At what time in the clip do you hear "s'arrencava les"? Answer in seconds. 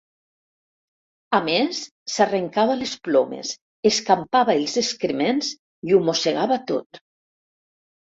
2.13-2.93